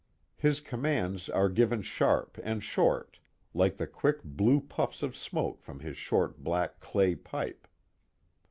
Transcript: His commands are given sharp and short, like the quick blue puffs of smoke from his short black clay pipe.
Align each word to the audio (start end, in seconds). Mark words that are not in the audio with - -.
His 0.35 0.61
commands 0.61 1.29
are 1.29 1.47
given 1.47 1.83
sharp 1.83 2.39
and 2.41 2.63
short, 2.63 3.19
like 3.53 3.77
the 3.77 3.85
quick 3.85 4.23
blue 4.23 4.59
puffs 4.59 5.03
of 5.03 5.15
smoke 5.15 5.61
from 5.61 5.81
his 5.81 5.95
short 5.95 6.43
black 6.43 6.79
clay 6.79 7.13
pipe. 7.13 7.67